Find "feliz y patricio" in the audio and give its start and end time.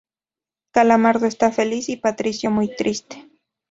1.51-2.49